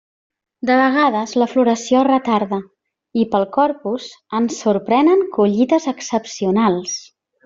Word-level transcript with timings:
De 0.67 0.75
vegades 0.77 1.33
la 1.41 1.47
floració 1.51 1.99
es 1.99 2.07
retarda, 2.07 2.59
i 3.23 3.27
pel 3.35 3.45
Corpus 3.59 4.07
ens 4.39 4.57
sorprenen 4.65 5.23
collites 5.37 5.87
excepcionals. 5.97 6.97